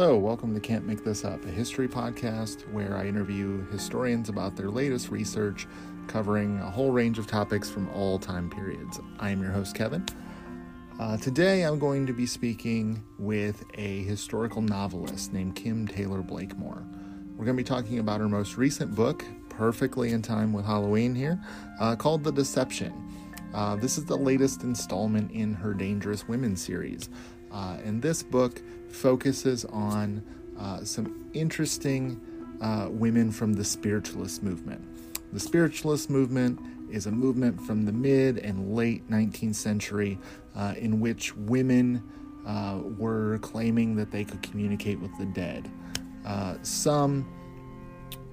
[0.00, 4.54] Hello, welcome to Can't Make This Up, a history podcast where I interview historians about
[4.54, 5.66] their latest research
[6.06, 9.00] covering a whole range of topics from all time periods.
[9.18, 10.06] I am your host, Kevin.
[11.00, 16.86] Uh, today I'm going to be speaking with a historical novelist named Kim Taylor Blakemore.
[17.36, 21.12] We're going to be talking about her most recent book, perfectly in time with Halloween
[21.12, 21.42] here,
[21.80, 22.92] uh, called The Deception.
[23.52, 27.08] Uh, this is the latest installment in her Dangerous Women series.
[27.50, 30.22] Uh, and this book focuses on
[30.58, 32.20] uh, some interesting
[32.60, 34.84] uh, women from the spiritualist movement.
[35.32, 36.58] The spiritualist movement
[36.90, 40.18] is a movement from the mid and late 19th century
[40.56, 42.02] uh, in which women
[42.46, 45.70] uh, were claiming that they could communicate with the dead.
[46.24, 47.26] Uh, some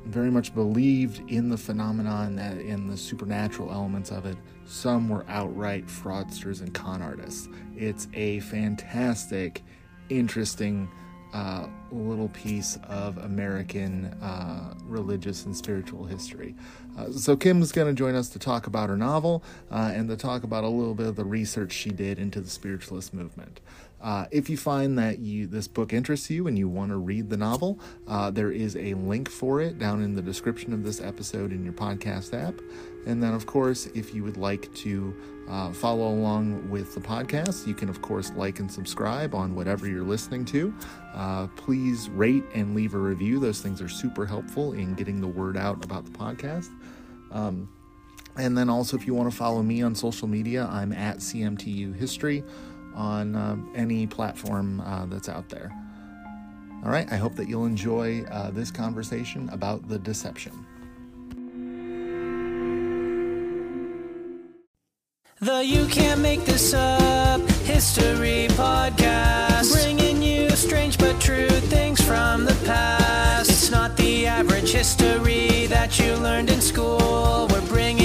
[0.06, 4.38] very much believed in the phenomenon and in the supernatural elements of it.
[4.66, 7.50] Some were outright fraudsters and con artists.
[7.76, 9.64] It's a fantastic
[10.10, 10.90] interesting
[11.34, 16.56] uh, little piece of American uh, religious and spiritual history.
[16.98, 20.16] Uh, so, Kim's going to join us to talk about her novel uh, and to
[20.16, 23.60] talk about a little bit of the research she did into the spiritualist movement.
[24.02, 27.30] Uh, if you find that you this book interests you and you want to read
[27.30, 31.02] the novel, uh, there is a link for it down in the description of this
[31.02, 32.62] episode in your podcast app.
[33.08, 35.16] And then, of course, if you would like to
[35.48, 39.88] uh, follow along with the podcast, you can, of course, like and subscribe on whatever
[39.88, 40.74] you're listening to.
[41.14, 43.40] Uh, please rate and leave a review.
[43.40, 46.70] Those things are super helpful in getting the word out about the podcast.
[47.32, 47.70] Um,
[48.38, 51.96] and then also, if you want to follow me on social media, I'm at CMTU
[51.96, 52.44] History
[52.96, 55.72] on uh, any platform uh, that's out there.
[56.84, 60.65] All right, I hope that you'll enjoy uh, this conversation about the deception.
[65.46, 72.46] The You Can't Make This Up History Podcast, bringing you strange but true things from
[72.46, 73.52] the past.
[73.52, 77.48] It's not the average history that you learned in school.
[77.52, 78.05] We're bringing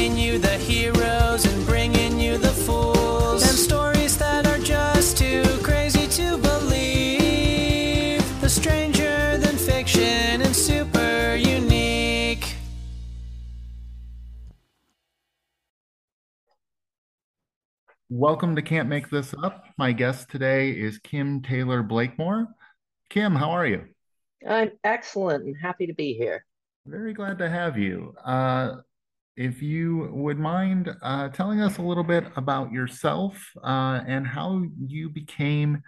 [18.20, 19.64] Welcome to Can't Make This Up.
[19.78, 22.48] My guest today is Kim Taylor Blakemore.
[23.08, 23.86] Kim, how are you?
[24.46, 26.44] I'm excellent and happy to be here.
[26.84, 28.14] Very glad to have you.
[28.22, 28.82] Uh,
[29.38, 34.64] if you would mind uh, telling us a little bit about yourself uh, and how
[34.86, 35.82] you became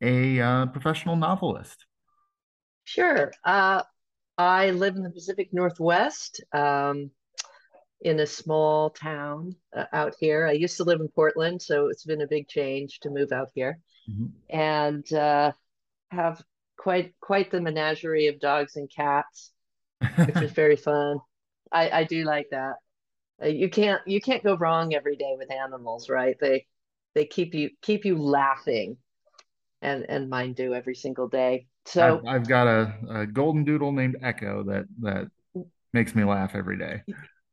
[0.00, 1.84] a uh, professional novelist.
[2.84, 3.32] Sure.
[3.44, 3.82] Uh,
[4.38, 7.10] I live in the Pacific Northwest um,
[8.02, 10.46] in a small town uh, out here.
[10.46, 13.50] I used to live in Portland, so it's been a big change to move out
[13.54, 14.32] here Mhm.
[14.50, 15.52] and uh,
[16.10, 16.42] have
[16.78, 19.52] quite quite the menagerie of dogs and cats,
[20.26, 21.18] which is very fun.
[21.72, 22.76] I, I do like that.
[23.42, 26.36] Uh, you can't you can't go wrong every day with animals, right?
[26.40, 26.66] They
[27.14, 28.98] they keep you keep you laughing,
[29.82, 31.66] and and mine do every single day.
[31.86, 35.28] So I've, I've got a, a golden doodle named Echo that that
[35.92, 37.02] makes me laugh every day.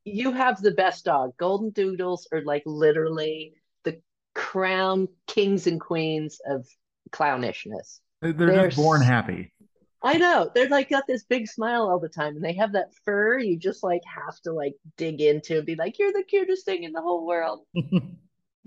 [0.09, 1.31] You have the best dog.
[1.37, 3.53] Golden Doodles are like literally
[3.83, 4.01] the
[4.33, 6.67] crown kings and queens of
[7.11, 7.99] clownishness.
[8.21, 9.53] They're they're just born happy.
[10.01, 10.49] I know.
[10.53, 13.57] They're like got this big smile all the time and they have that fur you
[13.57, 16.93] just like have to like dig into and be like, you're the cutest thing in
[16.93, 17.61] the whole world.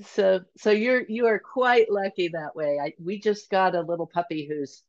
[0.07, 2.79] So so you're you are quite lucky that way.
[2.83, 4.83] I we just got a little puppy who's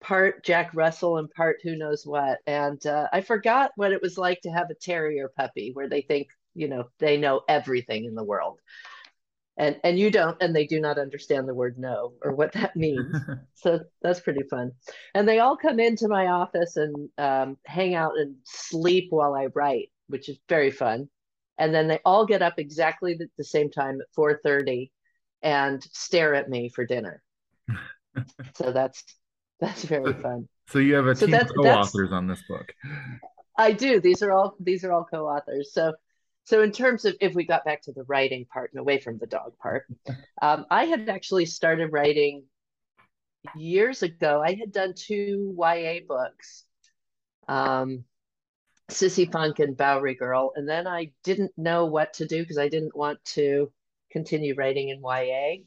[0.00, 2.38] part Jack Russell and part who knows what.
[2.46, 6.02] And uh, I forgot what it was like to have a terrier puppy where they
[6.02, 8.60] think, you know, they know everything in the world.
[9.56, 12.76] And and you don't, and they do not understand the word no or what that
[12.76, 13.14] means.
[13.54, 14.72] So that's pretty fun.
[15.14, 19.48] And they all come into my office and um, hang out and sleep while I
[19.54, 21.10] write, which is very fun.
[21.58, 24.90] And then they all get up exactly at the same time at 4:30
[25.42, 27.22] and stare at me for dinner.
[28.54, 29.04] So that's
[29.66, 30.48] that's very fun.
[30.68, 32.72] So you have a So team of that's- that's- co-authors on this book.
[33.58, 34.00] I do.
[34.00, 35.72] These are all these are all co-authors.
[35.74, 35.92] So
[36.44, 39.18] so in terms of if we got back to the writing part and away from
[39.18, 39.86] the dog part,
[40.40, 42.44] um, I had actually started writing
[43.56, 44.42] years ago.
[44.44, 46.64] I had done two YA books,
[47.48, 48.04] um,
[48.88, 52.68] Cissy Funk and Bowery Girl, and then I didn't know what to do because I
[52.68, 53.70] didn't want to
[54.10, 55.58] continue writing in YA.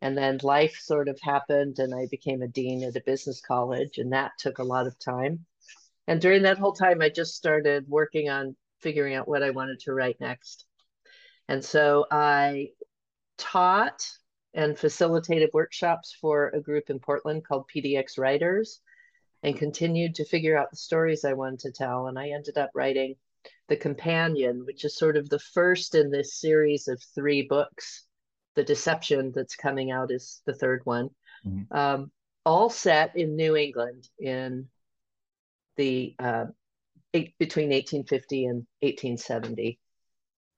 [0.00, 3.98] And then life sort of happened, and I became a dean at a business college,
[3.98, 5.46] and that took a lot of time.
[6.06, 9.80] And during that whole time, I just started working on figuring out what I wanted
[9.80, 10.64] to write next.
[11.48, 12.68] And so I
[13.38, 14.08] taught
[14.54, 18.80] and facilitated workshops for a group in Portland called PDX Writers.
[19.42, 22.08] and continued to figure out the stories I wanted to tell.
[22.08, 23.14] And I ended up writing
[23.68, 28.04] The Companion, which is sort of the first in this series of three books.
[28.58, 31.10] The Deception that's coming out is the third one,
[31.46, 31.72] mm-hmm.
[31.72, 32.10] um,
[32.44, 34.66] all set in New England in
[35.76, 36.46] the uh,
[37.14, 39.78] eight, between 1850 and 1870.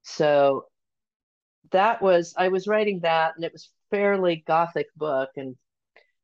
[0.02, 0.64] So
[1.72, 5.56] that was I was writing that, and it was fairly gothic book, and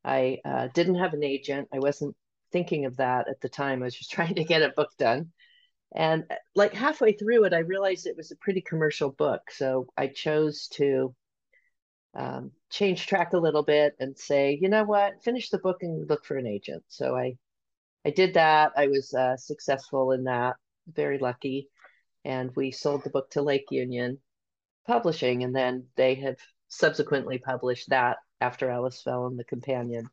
[0.03, 1.67] I uh, didn't have an agent.
[1.71, 2.15] I wasn't
[2.51, 3.83] thinking of that at the time.
[3.83, 5.31] I was just trying to get a book done.
[5.95, 9.51] And uh, like halfway through it, I realized it was a pretty commercial book.
[9.51, 11.13] So I chose to
[12.15, 16.09] um, change track a little bit and say, you know what, finish the book and
[16.09, 16.83] look for an agent.
[16.87, 17.37] So I,
[18.05, 18.71] I did that.
[18.75, 20.55] I was uh, successful in that,
[20.87, 21.69] very lucky.
[22.25, 24.19] And we sold the book to Lake Union
[24.85, 26.37] Publishing, and then they have
[26.69, 30.09] subsequently published that after Alice Fell and the Companion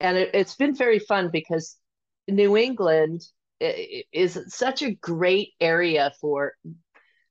[0.00, 1.76] and it, has been very fun because
[2.28, 3.22] New England
[3.60, 6.52] is such a great area for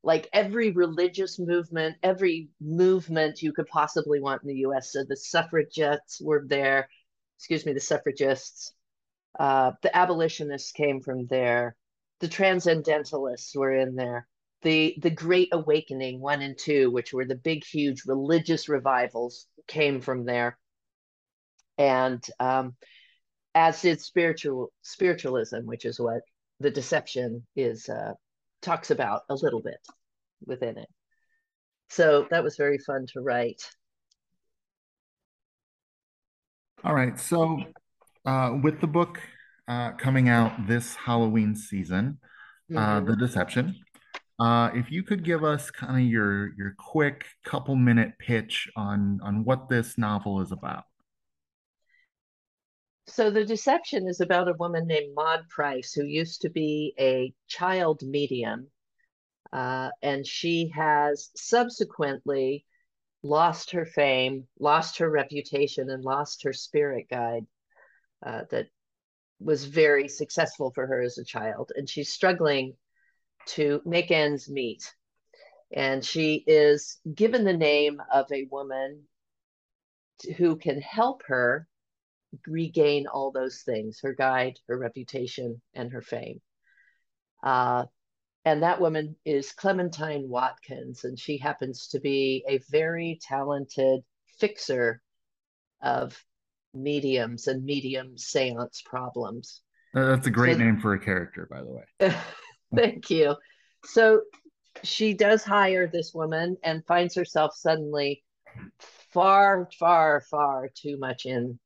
[0.06, 4.94] like every religious movement, every movement you could possibly want in the US.
[4.94, 6.88] So the suffragettes were there,
[7.38, 8.72] excuse me, the suffragists,
[9.40, 11.75] uh, the abolitionists came from there,
[12.19, 14.28] the transcendentalists were in there.
[14.62, 20.02] The, the Great Awakening one and two, which were the big, huge religious revivals, came
[20.02, 20.57] from there
[21.78, 22.75] and um,
[23.54, 26.22] as did spiritual spiritualism, which is what
[26.60, 28.13] the deception is uh,
[28.66, 29.80] talks about a little bit
[30.46, 30.90] within it.
[31.90, 33.62] So that was very fun to write.
[36.84, 37.60] All right, so
[38.26, 39.20] uh, with the book
[39.68, 42.20] uh, coming out this Halloween season,
[42.76, 43.10] uh, mm-hmm.
[43.10, 43.76] The Deception,
[44.40, 49.20] uh, if you could give us kind of your your quick couple minute pitch on
[49.24, 50.84] on what this novel is about.
[53.07, 57.34] So the deception is about a woman named Maud Price who used to be a
[57.48, 58.72] child medium,
[59.54, 62.66] uh, and she has subsequently
[63.22, 67.46] lost her fame, lost her reputation, and lost her spirit guide
[68.25, 68.68] uh, that
[69.40, 71.72] was very successful for her as a child.
[71.75, 72.75] And she's struggling
[73.48, 74.94] to make ends meet.
[75.72, 79.04] And she is given the name of a woman
[80.38, 81.68] who can help her
[82.48, 86.42] regain all those things her guide, her reputation, and her fame.
[87.44, 87.86] Uh,
[88.44, 94.02] and that woman is Clementine Watkins, and she happens to be a very talented
[94.40, 95.02] fixer
[95.82, 96.24] of
[96.74, 99.62] mediums and medium seance problems.
[99.94, 102.16] That's a great so, name for a character, by the way.
[102.76, 103.36] thank you.
[103.86, 104.22] So
[104.84, 108.24] she does hire this woman and finds herself suddenly
[109.12, 111.58] far, far, far too much in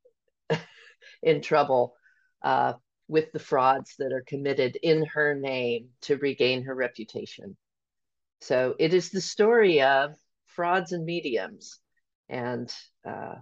[1.21, 1.95] in trouble
[2.43, 2.73] uh,
[3.07, 7.57] with the frauds that are committed in her name to regain her reputation.
[8.41, 10.15] So it is the story of
[10.47, 11.79] frauds and mediums.
[12.29, 12.71] And,
[13.07, 13.35] uh,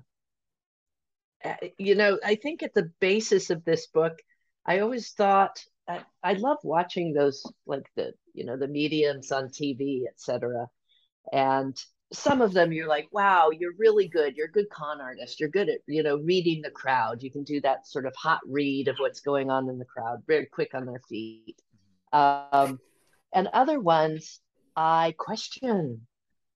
[1.77, 4.18] you know, I think at the basis of this book,
[4.65, 9.50] I always thought I, I love watching those, like the, you know, the mediums on
[9.50, 10.68] TV, etc.
[11.31, 11.78] And
[12.14, 14.35] some of them you're like wow you're really good.
[14.35, 15.40] You're a good con artist.
[15.40, 17.23] You're good at you know reading the crowd.
[17.23, 20.23] You can do that sort of hot read of what's going on in the crowd
[20.28, 21.61] very quick on their feet.
[22.14, 22.80] Um,
[23.33, 24.40] and other ones
[24.76, 26.07] i question.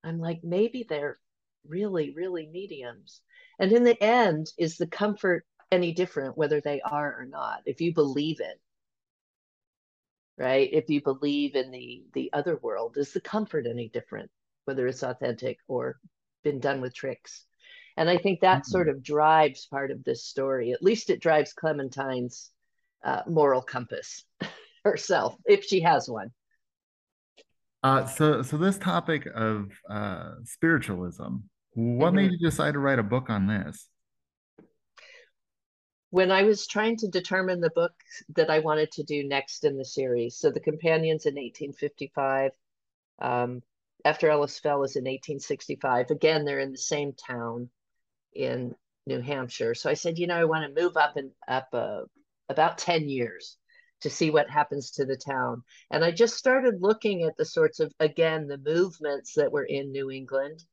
[0.03, 1.19] I'm like maybe they're
[1.67, 3.21] really really mediums.
[3.59, 7.61] And in the end is the comfort any different whether they are or not?
[7.65, 8.59] If you believe it
[10.37, 10.69] right?
[10.73, 14.31] If you believe in the the other world is the comfort any different
[14.65, 15.99] whether it's authentic or
[16.43, 17.45] been done with tricks.
[17.97, 18.71] And I think that mm-hmm.
[18.71, 20.71] sort of drives part of this story.
[20.71, 22.51] At least it drives Clementine's
[23.03, 24.23] uh, moral compass
[24.85, 26.31] herself, if she has one.
[27.83, 31.37] Uh, so, so this topic of uh, spiritualism,
[31.73, 32.15] what mm-hmm.
[32.15, 33.87] made you decide to write a book on this?
[36.11, 37.93] When I was trying to determine the book
[38.35, 42.51] that I wanted to do next in the series, so the companions in 1855,
[43.21, 43.61] um,
[44.05, 46.11] after Alice Fell is in 1865.
[46.11, 47.69] Again, they're in the same town
[48.33, 49.73] in New Hampshire.
[49.75, 52.01] So I said, you know, I want to move up and up uh,
[52.49, 53.57] about 10 years
[54.01, 55.63] to see what happens to the town.
[55.91, 59.91] And I just started looking at the sorts of, again, the movements that were in
[59.91, 60.63] New England.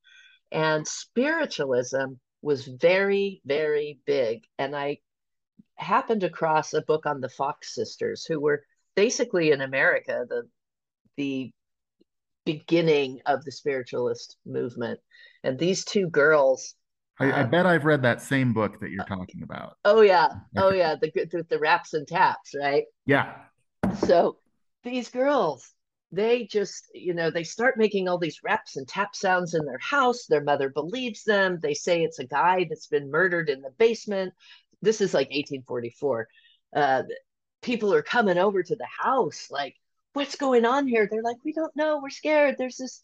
[0.51, 4.45] And spiritualism was very, very big.
[4.59, 4.99] And I
[5.77, 8.63] happened across a book on the Fox sisters, who were
[8.97, 10.49] basically in America, the
[11.17, 11.53] the
[12.49, 14.99] beginning of the spiritualist movement.
[15.45, 16.75] And these two girls
[17.21, 19.77] I, I, bet I've read that same book that you're talking about.
[19.85, 22.85] Oh yeah, oh yeah, the the, the raps and taps, right?
[23.07, 23.35] Yeah.
[24.07, 24.39] So
[24.85, 25.75] these girls,
[26.13, 29.81] they just, you know, they start making all these raps and tap sounds in their
[29.81, 30.27] house.
[30.27, 31.59] Their mother believes them.
[31.61, 34.33] They say it's a guy that's been murdered in the basement.
[34.81, 36.29] This is like 1844.
[36.75, 37.03] Uh,
[37.63, 39.75] people are coming over to the house, like,
[40.13, 41.09] what's going on here?
[41.11, 42.01] They're like, we don't know.
[42.03, 42.57] We're scared.
[42.59, 43.03] There's this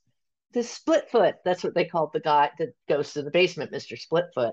[0.52, 1.34] this Splitfoot.
[1.44, 3.98] That's what they called the guy that goes to the basement, Mr.
[3.98, 4.52] Splitfoot.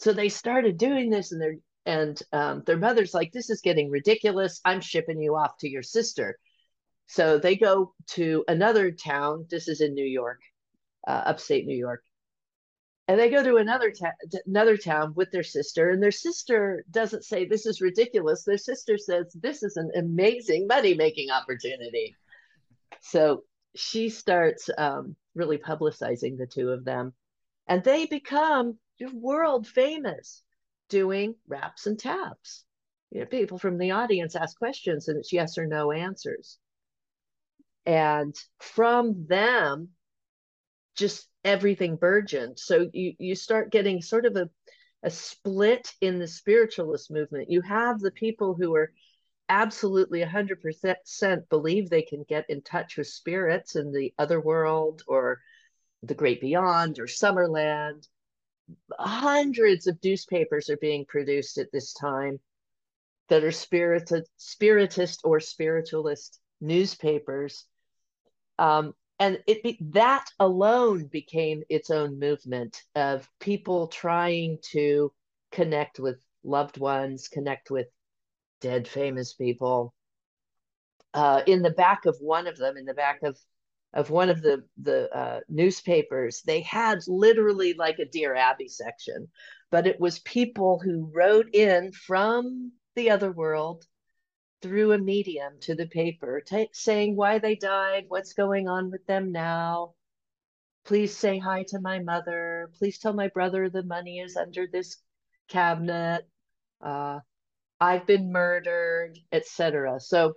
[0.00, 1.54] So they started doing this, and their
[1.86, 4.60] and um, their mother's like, "This is getting ridiculous.
[4.64, 6.38] I'm shipping you off to your sister."
[7.06, 9.46] So they go to another town.
[9.50, 10.40] This is in New York,
[11.06, 12.02] uh, upstate New York,
[13.08, 14.12] and they go to another ta-
[14.46, 15.88] another town with their sister.
[15.90, 18.44] And their sister doesn't say this is ridiculous.
[18.44, 22.14] Their sister says this is an amazing money making opportunity.
[23.00, 27.14] So she starts um, really publicizing the two of them.
[27.66, 28.78] And they become
[29.14, 30.42] world famous
[30.90, 32.64] doing raps and taps.
[33.10, 36.58] You know, people from the audience ask questions and it's yes or no answers.
[37.86, 39.90] And from them,
[40.98, 42.58] just everything burgeoned.
[42.58, 44.50] So you, you start getting sort of a,
[45.02, 47.50] a split in the spiritualist movement.
[47.50, 48.92] You have the people who are
[49.48, 55.40] absolutely 100% believe they can get in touch with spirits in the other world or
[56.02, 58.06] the great beyond or summerland
[58.98, 62.38] hundreds of newspapers are being produced at this time
[63.28, 67.64] that are spirited, spiritist or spiritualist newspapers
[68.58, 75.12] um, and it be, that alone became its own movement of people trying to
[75.50, 77.86] connect with loved ones connect with
[78.60, 79.94] dead famous people.
[81.14, 83.38] Uh, in the back of one of them, in the back of
[83.94, 89.28] of one of the the uh, newspapers, they had literally like a Dear Abby section,
[89.70, 93.84] but it was people who wrote in from the other world
[94.62, 99.06] through a medium to the paper, t- saying why they died, what's going on with
[99.06, 99.94] them now.
[100.84, 102.70] Please say hi to my mother.
[102.78, 104.96] Please tell my brother the money is under this
[105.48, 106.26] cabinet.
[106.80, 107.20] Uh,
[107.80, 110.00] I've been murdered, etc.
[110.00, 110.34] So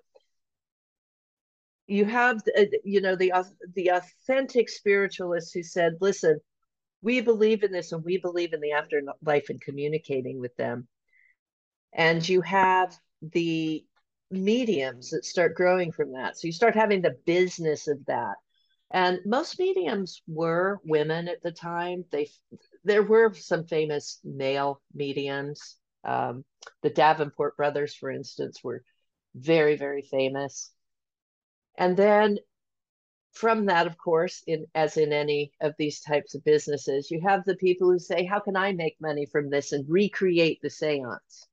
[1.88, 3.34] you have, uh, you know, the
[3.76, 6.40] the authentic spiritualists who said, "Listen,
[7.02, 10.88] we believe in this, and we believe in the afterlife and communicating with them."
[11.94, 13.86] And you have the
[14.32, 16.38] mediums that start growing from that.
[16.38, 18.36] So you start having the business of that.
[18.92, 22.04] And most mediums were women at the time.
[22.12, 22.30] They
[22.84, 26.44] there were some famous male mediums um,
[26.82, 28.84] the Davenport brothers, for instance, were
[29.36, 30.72] very, very famous.
[31.78, 32.40] And then
[33.34, 37.46] from that, of course, in as in any of these types of businesses, you have
[37.46, 41.48] the people who say, "How can I make money from this?" and recreate the séance.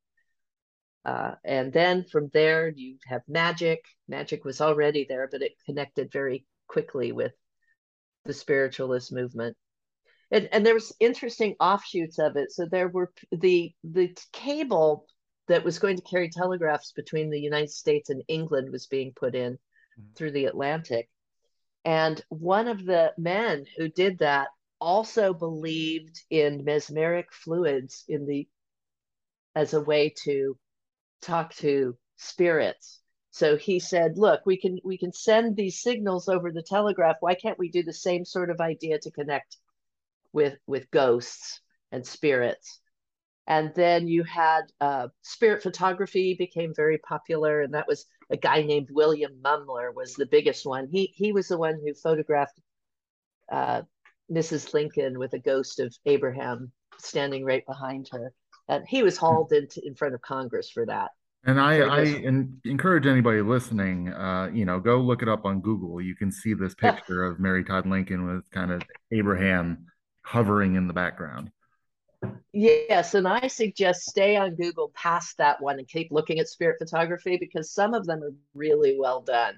[1.09, 3.85] Uh, and then from there, you have magic.
[4.09, 7.33] Magic was already there, but it connected very quickly with
[8.25, 9.57] the spiritualist movement
[10.31, 12.53] and, and there was interesting offshoots of it.
[12.53, 15.07] So there were the the cable
[15.49, 19.35] that was going to carry telegraphs between the United States and England was being put
[19.35, 20.13] in mm-hmm.
[20.15, 21.09] through the Atlantic.
[21.85, 24.49] And one of the men who did that
[24.81, 28.47] also believed in mesmeric fluids in the
[29.55, 30.57] as a way to
[31.21, 33.01] talk to spirits.
[33.31, 37.17] So he said, look, we can we can send these signals over the telegraph.
[37.21, 39.57] Why can't we do the same sort of idea to connect
[40.33, 41.61] with with ghosts
[41.93, 42.81] and spirits
[43.49, 48.63] and then you had uh, spirit photography became very popular and that was a guy
[48.63, 52.61] named william mumler was the biggest one he he was the one who photographed
[53.51, 53.83] uh,
[54.31, 58.33] mrs lincoln with a ghost of abraham standing right behind her
[58.69, 61.11] and he was hauled into in front of congress for that
[61.45, 65.61] and I, I in, encourage anybody listening, uh, you know, go look it up on
[65.61, 66.01] Google.
[66.01, 68.83] You can see this picture of Mary Todd Lincoln with kind of
[69.13, 69.87] Abraham
[70.23, 71.51] hovering in the background.
[72.53, 76.77] Yes, and I suggest stay on Google past that one and keep looking at spirit
[76.79, 79.55] photography because some of them are really well done.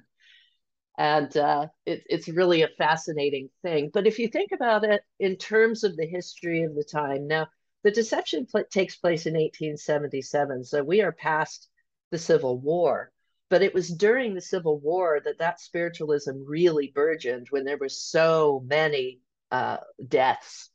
[0.98, 3.90] And uh, it, it's really a fascinating thing.
[3.92, 7.48] But if you think about it in terms of the history of the time, now
[7.82, 11.68] the deception pl- takes place in 1877, so we are past
[12.10, 13.10] the Civil War.
[13.48, 17.88] But it was during the Civil War that that spiritualism really burgeoned when there were
[17.88, 19.20] so many
[19.50, 20.70] uh, deaths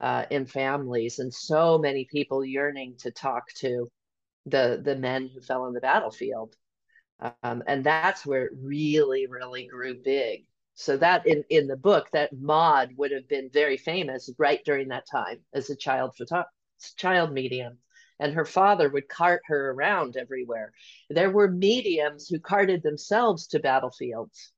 [0.00, 3.90] uh, in families and so many people yearning to talk to
[4.46, 6.54] the the men who fell on the battlefield
[7.42, 10.44] um, and that's where it really really grew big
[10.76, 14.88] So that in in the book, that Maud would have been very famous right during
[14.88, 16.44] that time as a child photo-
[16.96, 17.78] child medium
[18.18, 20.72] and her father would cart her around everywhere.
[21.10, 24.52] There were mediums who carted themselves to battlefields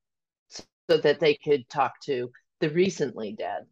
[0.49, 3.67] so that they could talk to the recently dead.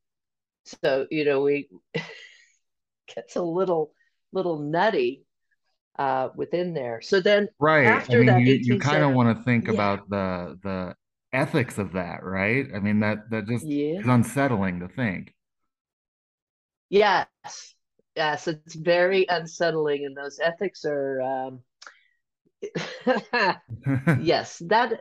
[0.82, 1.68] So, you know, we
[3.14, 3.92] gets a little
[4.32, 5.24] little nutty
[5.98, 7.00] uh, within there.
[7.00, 7.86] So then right.
[7.86, 9.72] After I mean, that, you, you kind of want to think yeah.
[9.72, 10.96] about the the
[11.36, 12.66] ethics of that, right?
[12.74, 14.00] I mean that that just yeah.
[14.00, 15.34] is unsettling to think.
[16.88, 17.26] Yes,
[18.14, 21.20] yes, it's very unsettling, and those ethics are.
[21.20, 21.60] Um,
[24.22, 24.94] yes, that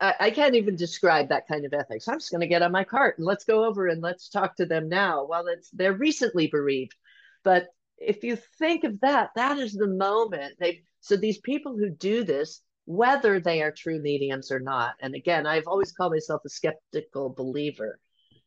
[0.00, 2.08] I, I, can't even describe that kind of ethics.
[2.08, 4.56] I'm just going to get on my cart and let's go over and let's talk
[4.56, 5.26] to them now.
[5.26, 6.94] Well, it's they're recently bereaved,
[7.42, 10.82] but if you think of that, that is the moment they.
[11.02, 15.46] So these people who do this, whether they are true mediums or not, and again,
[15.46, 17.98] I've always called myself a skeptical believer.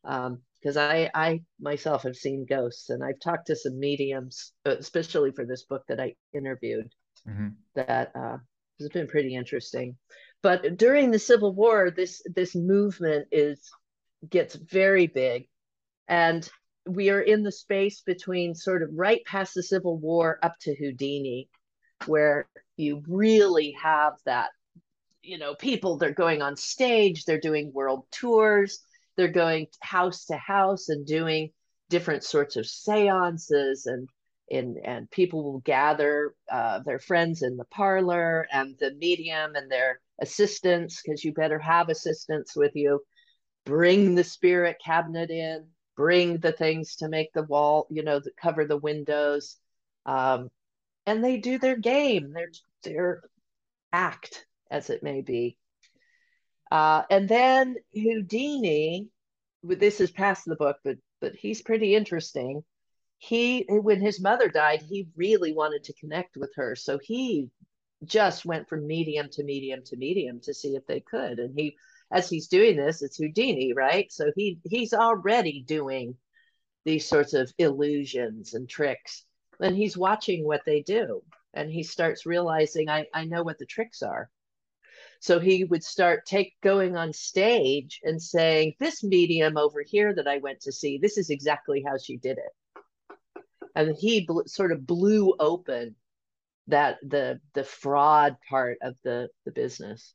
[0.03, 4.75] Um, because I, I myself have seen ghosts and I've talked to some mediums, uh,
[4.79, 6.89] especially for this book that I interviewed,
[7.27, 7.49] mm-hmm.
[7.75, 8.37] that uh,
[8.79, 9.97] has been pretty interesting.
[10.41, 13.69] But during the Civil War, this this movement is
[14.29, 15.47] gets very big,
[16.07, 16.49] and
[16.85, 20.75] we are in the space between sort of right past the Civil War up to
[20.75, 21.49] Houdini,
[22.07, 24.49] where you really have that,
[25.21, 28.83] you know, people they're going on stage, they're doing world tours
[29.15, 31.51] they're going house to house and doing
[31.89, 34.09] different sorts of seances and
[34.51, 39.71] and and people will gather uh, their friends in the parlor and the medium and
[39.71, 43.01] their assistants because you better have assistants with you.
[43.65, 48.65] Bring the spirit cabinet in bring the things to make the wall you know cover
[48.65, 49.57] the windows.
[50.05, 50.49] Um,
[51.05, 52.49] and they do their game their
[52.83, 53.21] their
[53.91, 55.57] act as it may be
[56.73, 59.07] uh, and then Houdini,
[59.61, 62.63] this is past the book, but but he's pretty interesting.
[63.19, 67.51] He when his mother died, he really wanted to connect with her, so he
[68.03, 71.37] just went from medium to medium to medium to see if they could.
[71.37, 71.77] And he,
[72.11, 74.11] as he's doing this, it's Houdini, right?
[74.11, 76.15] So he he's already doing
[76.85, 79.25] these sorts of illusions and tricks,
[79.63, 81.23] and he's watching what they do,
[81.53, 84.29] and he starts realizing, I I know what the tricks are
[85.23, 90.27] so he would start take going on stage and saying, "This medium over here that
[90.27, 94.73] I went to see, this is exactly how she did it." And he bl- sort
[94.73, 95.95] of blew open
[96.67, 100.13] that the the fraud part of the the business.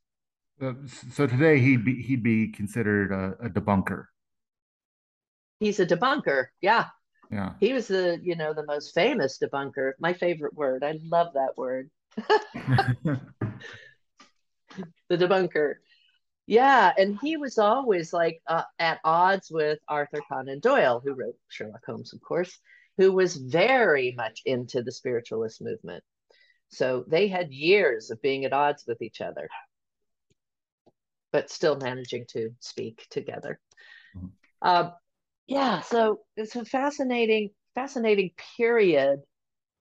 [0.61, 0.75] Uh,
[1.13, 4.09] so today he'd be he'd be considered a, a debunker.
[5.59, 6.89] He's a debunker, yeah.
[7.31, 7.53] Yeah.
[7.61, 9.93] He was the, you know, the most famous debunker.
[9.99, 10.83] My favorite word.
[10.83, 11.91] I love that word.
[12.17, 13.21] the
[15.11, 15.75] debunker.
[16.47, 21.37] Yeah, and he was always like uh, at odds with Arthur Conan Doyle, who wrote
[21.49, 22.59] Sherlock Holmes, of course,
[22.97, 26.03] who was very much into the spiritualist movement.
[26.71, 29.49] So they had years of being at odds with each other,
[31.33, 33.61] but still managing to speak together.
[34.17, 34.27] Mm-hmm.
[34.63, 34.91] Uh,
[35.49, 39.21] yeah, so it's a fascinating, fascinating period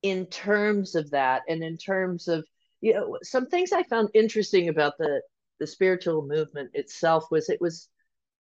[0.01, 2.45] in terms of that, and in terms of
[2.81, 5.21] you know some things i found interesting about the
[5.59, 7.89] the spiritual movement itself was it was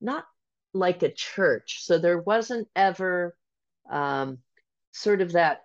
[0.02, 0.26] not
[0.74, 1.84] like a church.
[1.86, 3.36] So there wasn't ever
[3.90, 4.40] um,
[4.92, 5.62] sort of that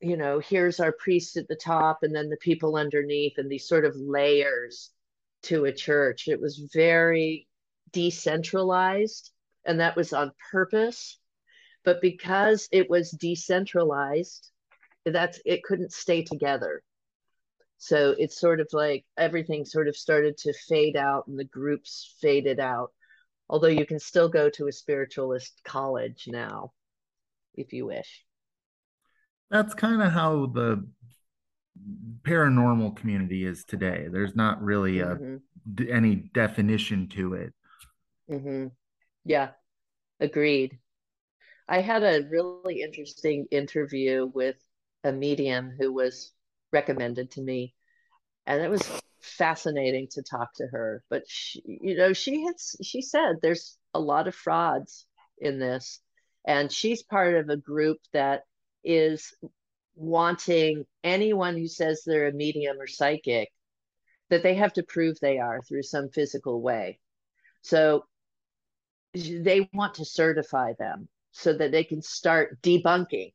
[0.00, 3.68] you know here's our priest at the top and then the people underneath and these
[3.68, 4.90] sort of layers
[5.44, 6.28] to a church.
[6.28, 7.48] It was very
[7.92, 9.32] decentralized
[9.64, 11.18] and that was on purpose
[11.84, 14.50] but because it was decentralized
[15.06, 16.82] that's it couldn't stay together
[17.82, 22.14] so it's sort of like everything sort of started to fade out and the groups
[22.20, 22.90] faded out.
[23.48, 26.72] Although you can still go to a spiritualist college now
[27.54, 28.22] if you wish.
[29.50, 30.86] That's kind of how the
[32.20, 34.08] paranormal community is today.
[34.12, 35.84] There's not really a mm-hmm.
[35.90, 37.54] any definition to it.
[38.30, 38.66] Mm-hmm.
[39.24, 39.52] Yeah,
[40.20, 40.78] agreed.
[41.68, 44.56] I had a really interesting interview with
[45.04, 46.32] a medium who was
[46.72, 47.74] recommended to me
[48.46, 48.82] and it was
[49.20, 54.00] fascinating to talk to her but she, you know she has she said there's a
[54.00, 55.06] lot of frauds
[55.38, 56.00] in this
[56.46, 58.42] and she's part of a group that
[58.84, 59.34] is
[59.96, 63.50] wanting anyone who says they're a medium or psychic
[64.30, 66.98] that they have to prove they are through some physical way
[67.62, 68.04] so
[69.14, 73.32] they want to certify them so that they can start debunking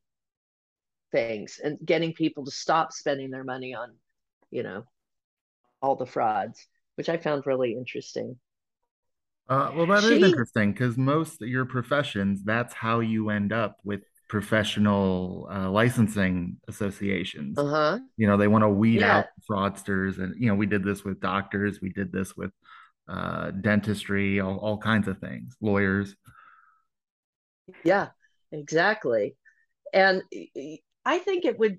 [1.12, 3.94] things and getting people to stop spending their money on,
[4.50, 4.84] you know,
[5.82, 8.38] all the frauds, which I found really interesting.
[9.48, 13.52] Uh, well, that is She, interesting because most of your professions, that's how you end
[13.52, 17.62] up with professional uh, licensing associations.
[17.62, 21.04] uh-huh, You know, they want to weed out fraudsters, and you know, we did this
[21.04, 22.50] with doctors, we did this with
[23.08, 26.14] uh, dentistry, all, all kinds of things, lawyers.
[27.84, 28.08] yeah,
[28.52, 29.36] exactly.
[29.92, 30.22] And
[31.04, 31.78] I think it would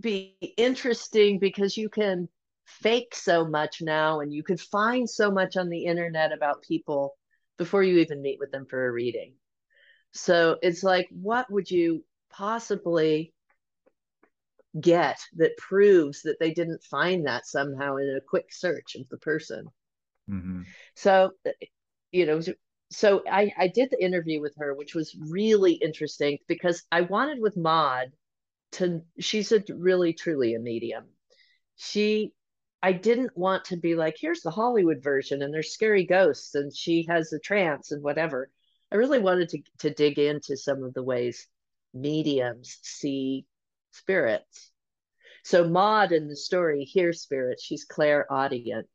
[0.00, 2.28] be interesting because you can
[2.64, 7.14] fake so much now and you could find so much on the internet about people
[7.58, 9.34] before you even meet with them for a reading.
[10.12, 13.32] So it's like, what would you possibly
[14.80, 19.18] get that proves that they didn't find that somehow in a quick search of the
[19.18, 19.66] person?
[20.32, 20.62] Hmm
[20.94, 21.32] So,
[22.10, 22.40] you know,
[22.90, 27.40] so I, I did the interview with her, which was really interesting because I wanted
[27.40, 28.12] with Maud
[28.72, 31.04] to, she's a really, truly a medium.
[31.76, 32.32] She,
[32.82, 36.74] I didn't want to be like, here's the Hollywood version and there's scary ghosts and
[36.74, 38.50] she has a trance and whatever.
[38.90, 41.46] I really wanted to, to dig into some of the ways
[41.92, 43.46] mediums see
[43.90, 44.70] spirits.
[45.44, 47.62] So Maud in the story hears spirits.
[47.62, 48.88] She's clairaudient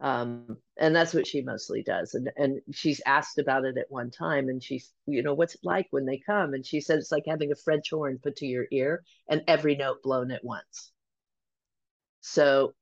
[0.00, 2.14] um, and that's what she mostly does.
[2.14, 5.60] And and she's asked about it at one time and she's you know what's it
[5.64, 6.54] like when they come?
[6.54, 9.74] And she said it's like having a french horn put to your ear and every
[9.76, 10.92] note blown at once.
[12.20, 12.74] So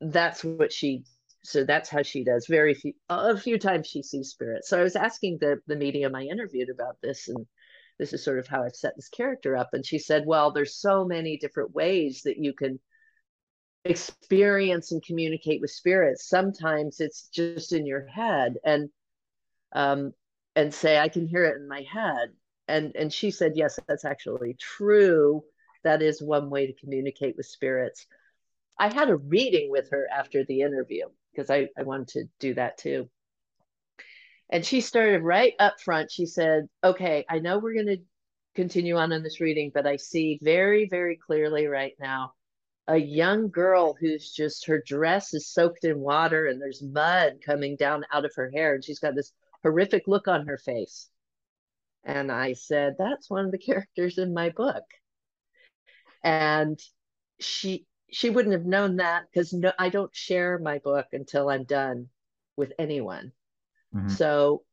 [0.00, 1.04] that's what she
[1.44, 2.46] so that's how she does.
[2.48, 4.68] Very few a few times she sees spirits.
[4.70, 7.46] So i was asking the the medium i interviewed about this and
[7.98, 10.76] this is sort of how i've set this character up and she said well there's
[10.76, 12.80] so many different ways that you can
[13.84, 18.88] experience and communicate with spirits sometimes it's just in your head and
[19.74, 20.12] um
[20.56, 22.30] and say i can hear it in my head.
[22.68, 25.44] And and she said yes that's actually true.
[25.82, 28.06] That is one way to communicate with spirits.
[28.78, 32.54] I had a reading with her after the interview because i i wanted to do
[32.54, 33.08] that too.
[34.50, 36.10] And she started right up front.
[36.10, 38.02] She said okay i know we're going to
[38.54, 42.32] continue on in this reading but i see very very clearly right now
[42.88, 47.76] a young girl who's just her dress is soaked in water and there's mud coming
[47.76, 51.10] down out of her hair and she's got this horrific look on her face.
[52.04, 54.84] And I said, That's one of the characters in my book.
[56.22, 56.80] And
[57.40, 61.64] she she wouldn't have known that because no, I don't share my book until I'm
[61.64, 62.08] done
[62.56, 63.32] with anyone.
[63.92, 64.64] hmm So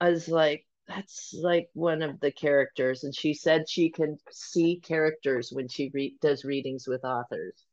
[0.00, 3.02] I was like, that's like one of the characters.
[3.04, 7.66] And she said she can see characters when she re- does readings with authors.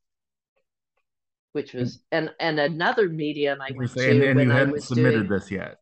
[1.51, 4.51] which was and and another medium I as you went and, to and when you
[4.51, 5.77] I hadn't was submitted doing this yet.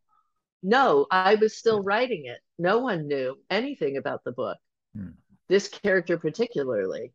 [0.64, 2.40] no, I was still writing it.
[2.60, 4.58] No one knew anything about the book.
[4.96, 5.12] Hmm.
[5.50, 7.14] This character particularly.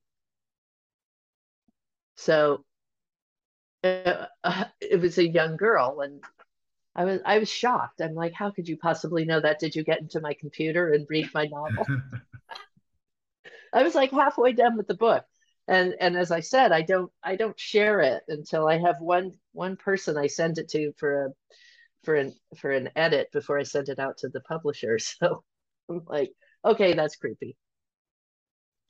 [2.17, 2.65] So
[3.85, 6.23] uh, uh, it was a young girl and
[6.95, 8.01] I was I was shocked.
[8.01, 9.59] I'm like, how could you possibly know that?
[9.59, 11.87] Did you get into my computer and read my novel?
[13.73, 15.25] I was like halfway done with the book.
[15.69, 19.33] And and as I said, I don't I don't share it until I have one
[19.53, 21.29] one person I send it to for a
[22.05, 24.99] for an for an edit before I send it out to the publisher.
[25.21, 25.45] So
[25.89, 26.33] I'm like,
[26.65, 27.57] okay, that's creepy.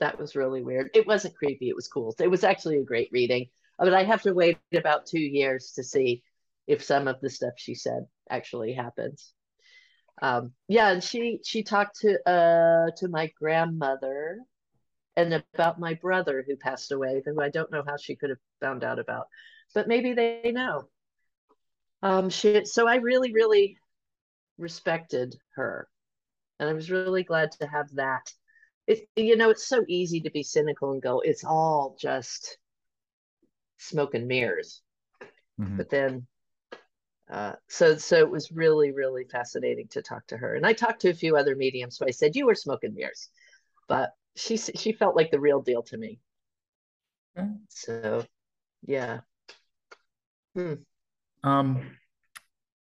[0.00, 0.90] That was really weird.
[0.94, 2.14] It wasn't creepy, it was cool.
[2.18, 3.48] It was actually a great reading.
[3.78, 6.22] But I have to wait about two years to see
[6.66, 9.34] if some of the stuff she said actually happens.
[10.22, 14.40] Um, yeah, and she she talked to uh to my grandmother
[15.16, 18.40] and about my brother who passed away, who I don't know how she could have
[18.60, 19.28] found out about,
[19.74, 20.88] but maybe they know.
[22.02, 23.76] Um, she so I really really
[24.58, 25.88] respected her
[26.60, 28.32] and I was really glad to have that.
[28.86, 32.58] It, you know, it's so easy to be cynical and go, it's all just
[33.78, 34.82] smoke and mirrors.
[35.58, 36.26] hmm But then,
[37.32, 40.54] uh, so so it was really really fascinating to talk to her.
[40.56, 42.94] And I talked to a few other mediums, so I said you were smoke and
[42.94, 43.30] mirrors,
[43.88, 46.20] but she she felt like the real deal to me.
[47.38, 47.48] Okay.
[47.68, 48.24] So
[48.86, 49.20] yeah,
[50.54, 50.74] hmm.
[51.44, 51.96] Um,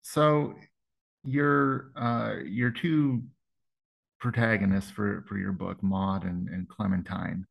[0.02, 0.54] so
[1.24, 3.24] your uh, your two
[4.20, 7.46] protagonists for for your book, Maud and, and Clementine,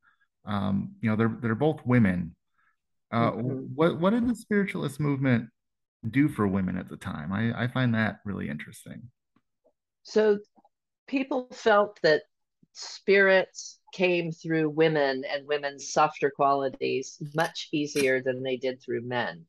[0.45, 2.35] um, you know, they're they're both women.
[3.11, 5.49] Uh, hmm what what did the spiritualist movement
[6.09, 7.31] do for women at the time?
[7.31, 9.09] I, I find that really interesting.
[10.03, 10.39] So
[11.07, 12.23] people felt that
[12.73, 19.45] spirits came through women and women's softer qualities much easier than they did through men.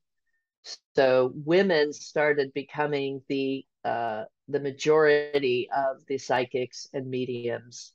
[0.95, 7.93] So women started becoming the uh, the majority of the psychics and mediums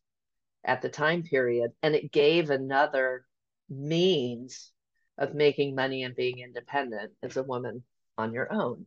[0.64, 3.26] at the time period, and it gave another
[3.68, 4.70] means
[5.18, 7.82] of making money and being independent as a woman
[8.16, 8.86] on your own.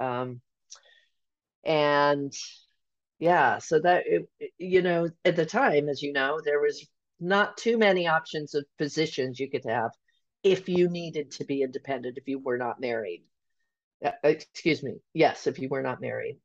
[0.00, 0.40] Um,
[1.64, 2.32] And
[3.18, 6.86] yeah, so that, it, you know, at the time, as you know, there was
[7.18, 9.90] not too many options of positions you could have
[10.42, 13.24] if you needed to be independent, if you were not married.
[14.04, 14.96] Uh, excuse me.
[15.14, 16.38] Yes, if you were not married.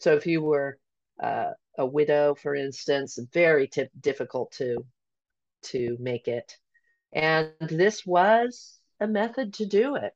[0.00, 0.78] So if you were
[1.22, 4.84] uh, a widow, for instance, very t- difficult to
[5.62, 6.52] to make it.
[7.12, 10.12] And this was a method to do it.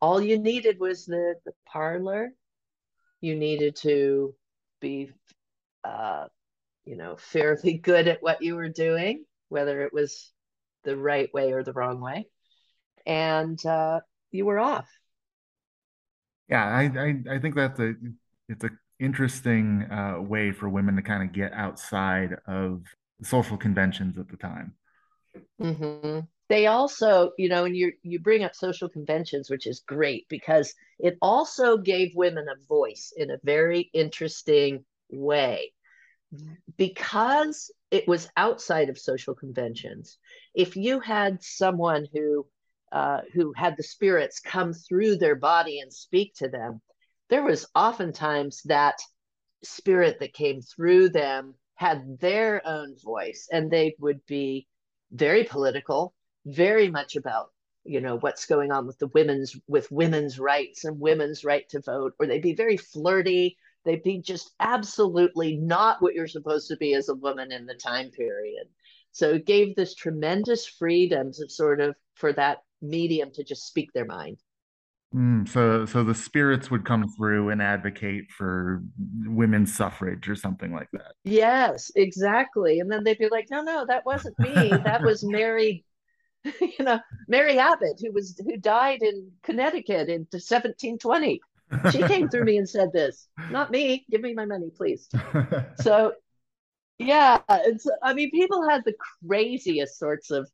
[0.00, 2.30] All you needed was the, the parlor.
[3.20, 4.34] You needed to
[4.80, 5.10] be,
[5.82, 6.26] uh,
[6.84, 10.30] you know, fairly good at what you were doing, whether it was
[10.84, 12.26] the right way or the wrong way.
[13.06, 14.88] And uh, you were off.
[16.48, 17.94] Yeah, I, I, I think that's a
[18.48, 22.82] it's a interesting uh, way for women to kind of get outside of
[23.22, 24.74] social conventions at the time.
[25.60, 26.20] Mm-hmm.
[26.48, 30.74] They also, you know, and you you bring up social conventions, which is great because
[30.98, 35.72] it also gave women a voice in a very interesting way.
[36.76, 40.18] Because it was outside of social conventions,
[40.54, 42.46] if you had someone who
[42.92, 46.80] uh, who had the spirits come through their body and speak to them,
[47.30, 48.98] there was oftentimes that
[49.62, 54.68] spirit that came through them had their own voice and they would be
[55.10, 56.14] very political
[56.46, 57.50] very much about
[57.84, 61.80] you know what's going on with the women's with women's rights and women's right to
[61.80, 66.76] vote or they'd be very flirty they'd be just absolutely not what you're supposed to
[66.76, 68.66] be as a woman in the time period
[69.12, 73.92] so it gave this tremendous freedom to sort of for that medium to just speak
[73.92, 74.38] their mind
[75.14, 78.82] Mm, so, so the spirits would come through and advocate for
[79.24, 81.12] women's suffrage or something like that.
[81.22, 82.80] Yes, exactly.
[82.80, 84.70] And then they'd be like, "No, no, that wasn't me.
[84.70, 85.84] That was Mary,
[86.60, 91.40] you know, Mary Abbott, who was who died in Connecticut in 1720.
[91.90, 94.04] She came through me and said this, not me.
[94.10, 95.08] Give me my money, please."
[95.80, 96.12] So,
[96.98, 97.86] yeah, it's.
[98.02, 98.94] I mean, people had the
[99.26, 100.48] craziest sorts of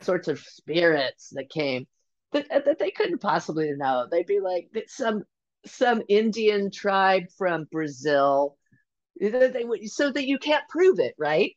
[0.00, 1.86] sorts of spirits that came
[2.32, 4.06] that, that they couldn't possibly know.
[4.10, 5.24] They'd be like some
[5.66, 8.56] some Indian tribe from Brazil.
[9.20, 11.52] They would so that you can't prove it, right?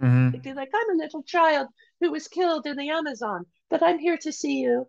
[0.00, 0.30] Mm-hmm.
[0.30, 1.68] They'd be like, I'm a little child
[2.00, 4.86] who was killed in the Amazon, but I'm here to see you.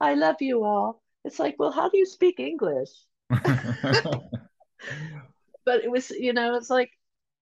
[0.00, 1.02] I love you all.
[1.24, 2.90] It's like, well, how do you speak English?
[3.28, 4.22] but
[5.66, 6.90] it was, you know, it's like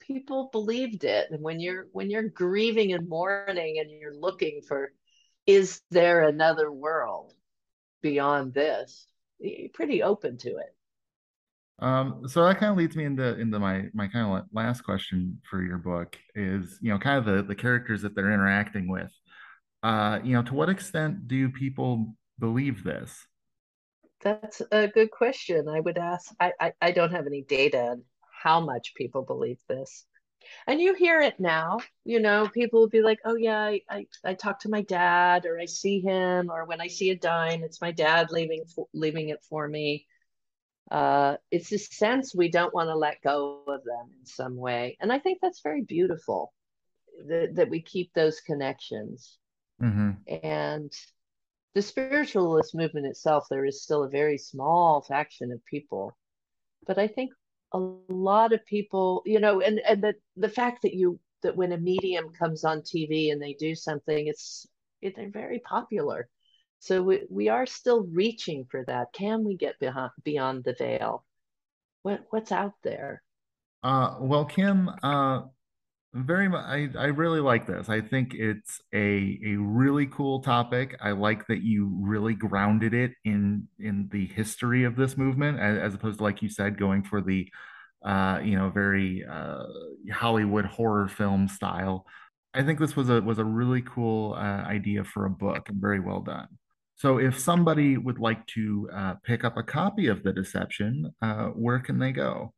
[0.00, 1.30] people believed it.
[1.30, 4.92] And when you're when you're grieving and mourning and you're looking for
[5.46, 7.34] is there another world
[8.02, 9.06] beyond this?
[9.38, 10.74] You're pretty open to it.
[11.80, 15.40] Um, so that kind of leads me into into my my kind of last question
[15.48, 19.10] for your book is you know kind of the the characters that they're interacting with.
[19.82, 23.26] Uh, you know, to what extent do people believe this?
[24.22, 25.68] That's a good question.
[25.68, 26.32] I would ask.
[26.40, 28.02] I I, I don't have any data on
[28.42, 30.06] how much people believe this
[30.66, 34.06] and you hear it now you know people will be like oh yeah I, I
[34.24, 37.62] i talk to my dad or i see him or when i see a dime
[37.62, 40.06] it's my dad leaving leaving it for me
[40.90, 44.96] uh it's a sense we don't want to let go of them in some way
[45.00, 46.52] and i think that's very beautiful
[47.28, 49.38] that, that we keep those connections
[49.82, 50.10] mm-hmm.
[50.44, 50.92] and
[51.74, 56.14] the spiritualist movement itself there is still a very small faction of people
[56.86, 57.30] but i think
[57.74, 61.72] a lot of people, you know, and and the the fact that you that when
[61.72, 64.66] a medium comes on TV and they do something, it's
[65.02, 66.28] it, they're very popular.
[66.84, 69.14] So we, we are still reaching for that.
[69.14, 71.24] Can we get beyond beyond the veil?
[72.02, 73.22] What what's out there?
[73.82, 75.44] Uh, well, Kim, uh,
[76.12, 76.62] very much.
[76.66, 77.88] I, I really like this.
[77.88, 80.94] I think it's a a really cool topic.
[81.00, 85.78] I like that you really grounded it in in the history of this movement, as,
[85.78, 87.48] as opposed to like you said, going for the
[88.04, 89.64] uh, you know very uh,
[90.12, 92.04] Hollywood horror film style.
[92.52, 95.80] I think this was a was a really cool uh, idea for a book and
[95.80, 96.48] very well done.
[97.04, 101.48] So, if somebody would like to uh, pick up a copy of The Deception, uh,
[101.48, 102.54] where can they go?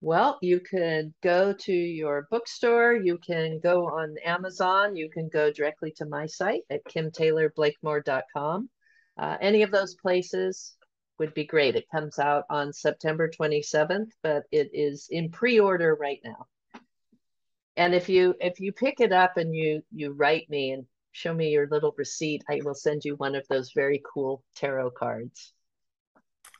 [0.00, 5.50] Well, you can go to your bookstore, you can go on Amazon, you can go
[5.50, 8.70] directly to my site at kimtaylorblakemore.com.
[9.18, 10.76] Uh, any of those places
[11.18, 11.74] would be great.
[11.74, 16.46] It comes out on September 27th, but it is in pre-order right now.
[17.76, 21.32] And if you if you pick it up and you you write me and show
[21.32, 25.52] me your little receipt, I will send you one of those very cool tarot cards.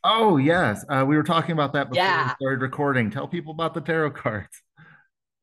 [0.05, 2.29] Oh yes, uh, we were talking about that before yeah.
[2.29, 3.11] we started recording.
[3.11, 4.63] Tell people about the tarot cards.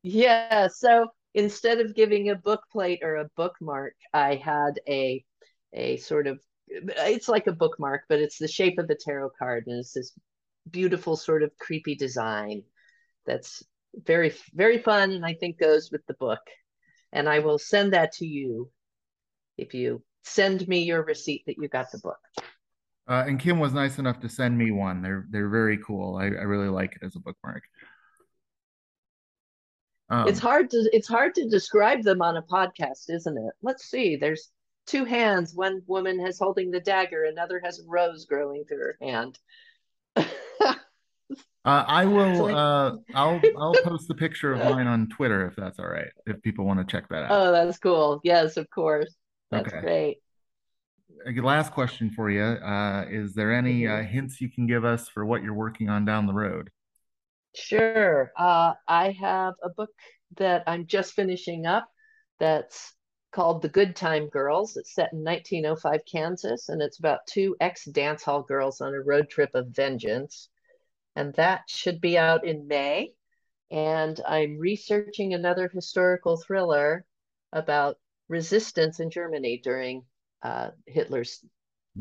[0.02, 5.24] Yeah, so instead of giving a book plate or a bookmark, I had a
[5.72, 9.64] a sort of it's like a bookmark, but it's the shape of the tarot card,
[9.66, 10.12] and it's this
[10.70, 12.62] beautiful sort of creepy design
[13.26, 16.40] that's very very fun and I think goes with the book.
[17.12, 18.70] And I will send that to you
[19.60, 22.18] if you send me your receipt that you got the book.
[23.08, 25.02] Uh, and Kim was nice enough to send me one.
[25.02, 26.16] They're they're very cool.
[26.16, 27.64] I, I really like it as a bookmark.
[30.08, 33.52] Um, it's hard to it's hard to describe them on a podcast, isn't it?
[33.62, 34.16] Let's see.
[34.16, 34.50] There's
[34.86, 35.54] two hands.
[35.54, 37.24] One woman has holding the dagger.
[37.24, 39.38] Another has a rose growing through her hand.
[40.16, 40.74] uh,
[41.64, 42.46] I will.
[42.46, 46.10] Uh, I'll I'll post the picture of mine on Twitter if that's all right.
[46.26, 47.30] If people want to check that out.
[47.30, 48.20] Oh, that's cool.
[48.22, 49.14] Yes, of course.
[49.50, 49.80] That's okay.
[49.80, 50.16] great.
[51.26, 54.06] A last question for you: uh, Is there any uh, mm-hmm.
[54.06, 56.70] hints you can give us for what you're working on down the road?
[57.54, 58.32] Sure.
[58.36, 59.90] Uh, I have a book
[60.36, 61.88] that I'm just finishing up
[62.38, 62.94] that's
[63.32, 64.76] called The Good Time Girls.
[64.76, 69.00] It's set in 1905 Kansas, and it's about two ex dance hall girls on a
[69.00, 70.48] road trip of vengeance.
[71.16, 73.12] And that should be out in May.
[73.70, 77.04] And I'm researching another historical thriller
[77.52, 77.98] about
[78.30, 80.04] resistance in Germany during
[80.42, 81.44] uh, Hitler's.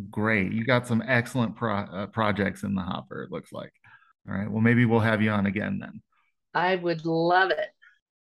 [0.09, 0.53] Great.
[0.53, 3.73] You got some excellent pro- uh, projects in the hopper, it looks like.
[4.29, 4.49] All right.
[4.49, 6.01] Well, maybe we'll have you on again then.
[6.53, 7.69] I would love it.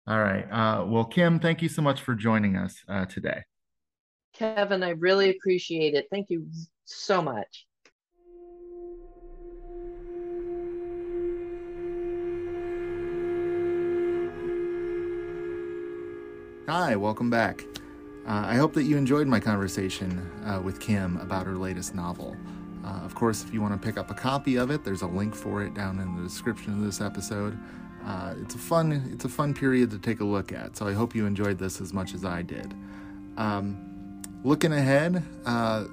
[0.06, 0.44] All right.
[0.50, 3.42] Uh, well, Kim, thank you so much for joining us uh, today.
[4.34, 6.06] Kevin, I really appreciate it.
[6.10, 6.46] Thank you
[6.84, 7.66] so much.
[16.68, 17.62] Hi, welcome back.
[18.26, 22.36] Uh, I hope that you enjoyed my conversation uh, with Kim about her latest novel.
[22.84, 25.06] Uh, of course, if you want to pick up a copy of it, there's a
[25.06, 27.56] link for it down in the description of this episode.
[28.04, 30.76] Uh, it's a fun it's a fun period to take a look at.
[30.76, 32.74] So I hope you enjoyed this as much as I did.
[33.36, 35.84] Um, looking ahead, uh,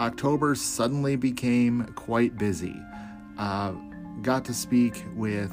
[0.00, 2.74] October suddenly became quite busy.
[3.38, 3.72] Uh,
[4.22, 5.52] got to speak with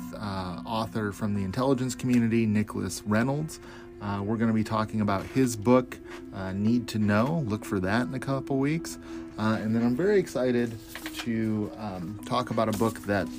[0.65, 3.59] author from the intelligence community, Nicholas Reynolds.
[4.03, 5.97] Uh, we're going to be talking about his book,
[6.35, 7.45] uh, Need to Know.
[7.47, 8.97] Look for that in a couple weeks.
[9.39, 10.77] Uh, and then I'm very excited
[11.19, 13.29] to um, talk about a book that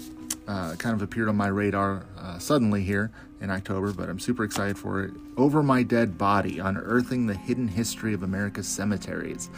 [0.49, 3.11] uh, kind of appeared on my radar uh, suddenly here
[3.43, 5.11] in October, but I'm super excited for it.
[5.37, 9.51] Over My Dead Body Unearthing the Hidden History of America's Cemeteries.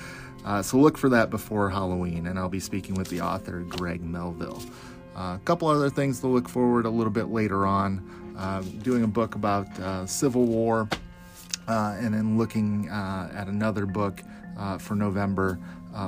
[0.44, 4.02] Uh, so look for that before Halloween, and I'll be speaking with the author, Greg
[4.02, 4.60] Melville.
[5.14, 8.02] a couple other things to look forward a little bit later on.
[8.36, 10.88] Uh, doing a book about uh, Civil War,
[11.68, 14.22] uh, and then looking at another book
[14.78, 15.58] for November,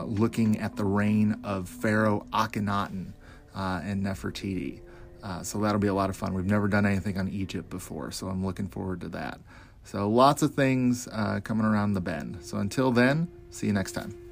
[0.05, 3.13] looking at the reign of Pharaoh Akhenaten
[3.55, 4.81] and Nefertiti.
[5.23, 6.33] Uh, so that'll be a lot of fun.
[6.33, 9.41] We've never done anything on Egypt before, so I'm looking forward to that.
[9.85, 12.39] So lots of things uh, coming around the bend.
[12.43, 14.28] So until then, see you next time.